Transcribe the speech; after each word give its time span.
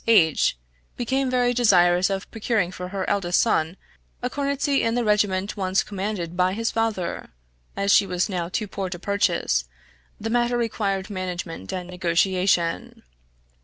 H 0.07 0.57
became 0.97 1.29
very 1.29 1.53
desirous 1.53 2.09
of 2.09 2.25
procuring 2.31 2.71
for 2.71 2.87
her 2.87 3.07
eldest 3.07 3.39
son 3.39 3.77
a 4.23 4.31
cornetcy 4.31 4.81
in 4.81 4.95
the 4.95 5.03
regiment 5.03 5.55
once 5.55 5.83
commanded 5.83 6.35
by 6.35 6.53
his 6.53 6.71
father; 6.71 7.29
as 7.77 7.93
she 7.93 8.07
was 8.07 8.27
now 8.27 8.49
too 8.49 8.65
poor 8.67 8.89
to 8.89 8.97
purchase, 8.97 9.65
the 10.19 10.31
matter 10.31 10.57
required 10.57 11.11
management 11.11 11.71
and 11.71 11.87
negotiation. 11.91 13.03